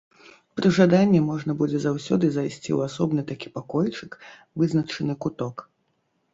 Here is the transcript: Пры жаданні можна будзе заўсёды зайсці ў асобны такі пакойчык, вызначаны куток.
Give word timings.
Пры 0.59 0.69
жаданні 0.77 1.21
можна 1.25 1.55
будзе 1.59 1.77
заўсёды 1.83 2.25
зайсці 2.39 2.59
ў 2.61 2.79
асобны 2.93 3.21
такі 3.31 3.53
пакойчык, 3.61 4.11
вызначаны 4.63 5.13
куток. 5.27 5.55